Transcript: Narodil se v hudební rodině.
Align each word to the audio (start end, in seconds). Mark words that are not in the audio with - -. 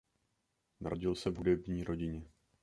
Narodil 0.79 1.15
se 1.15 1.29
v 1.29 1.35
hudební 1.35 1.83
rodině. 1.83 2.25